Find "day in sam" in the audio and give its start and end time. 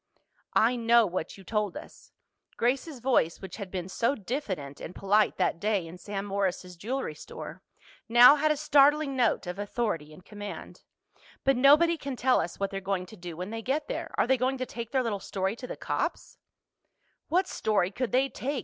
5.59-6.25